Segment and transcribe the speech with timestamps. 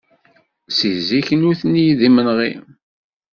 [0.77, 2.51] Seg zik nutni d imenɣi.